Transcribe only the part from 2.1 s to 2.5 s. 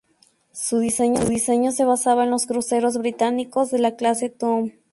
en los